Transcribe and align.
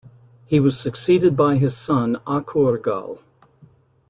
He 0.47 0.59
was 0.59 0.79
succeeded 0.79 1.35
by 1.37 1.57
his 1.57 1.77
son 1.77 2.15
Akurgal. 2.25 3.19